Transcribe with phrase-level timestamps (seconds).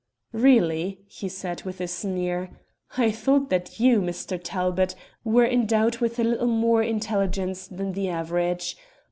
[0.33, 2.49] "'Really,' he said, with a sneer,
[2.97, 4.41] 'I thought that you, Mr.
[4.43, 8.75] Talbot, were endowed with a little more intelligence than the average.